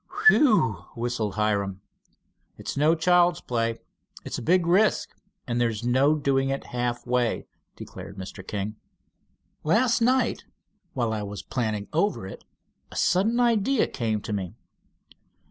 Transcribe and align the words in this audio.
"Whew!" 0.27 0.85
whistled 0.95 1.35
Hiram. 1.35 1.81
"It's 2.57 2.75
no 2.75 2.95
child's 2.95 3.39
play. 3.39 3.81
It's 4.25 4.39
a 4.39 4.41
big 4.41 4.65
risk, 4.65 5.09
and 5.45 5.61
there's 5.61 5.83
no 5.83 6.15
doing 6.15 6.49
it 6.49 6.63
half 6.73 7.05
way," 7.05 7.45
declared 7.75 8.17
Mr. 8.17 8.41
King. 8.47 8.77
"Last 9.63 10.01
night 10.01 10.43
while 10.93 11.13
I 11.13 11.21
was 11.21 11.43
planning 11.43 11.87
over 11.93 12.25
it, 12.25 12.43
a 12.91 12.95
sudden 12.95 13.39
idea 13.39 13.85
came 13.87 14.21
to 14.21 14.33
me. 14.33 14.55